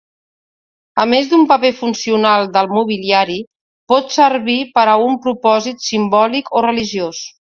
[1.01, 3.37] A més del paper funcional del mobiliari,
[3.93, 7.23] pot servir per a un propòsit simbòlic o religiós.